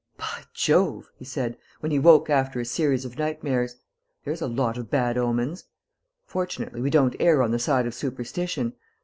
"By 0.17 0.45
Jove!" 0.55 1.11
he 1.15 1.25
said, 1.25 1.59
when 1.79 1.91
he 1.91 1.99
woke 1.99 2.27
after 2.27 2.59
a 2.59 2.65
series 2.65 3.05
of 3.05 3.19
nightmares. 3.19 3.75
"There's 4.25 4.41
a 4.41 4.47
lot 4.47 4.79
of 4.79 4.89
bad 4.89 5.15
omens! 5.15 5.65
Fortunately, 6.25 6.81
we 6.81 6.89
don't 6.89 7.15
err 7.19 7.43
on 7.43 7.51
the 7.51 7.59
side 7.59 7.85
of 7.85 7.93
superstition. 7.93 8.73